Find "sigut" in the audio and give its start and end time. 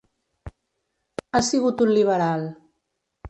1.49-1.85